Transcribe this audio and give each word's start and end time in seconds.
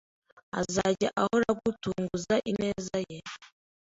azajya 0.59 1.09
ahora 1.21 1.45
agutunguza 1.53 2.35
ineza 2.51 2.97
ye, 3.09 3.19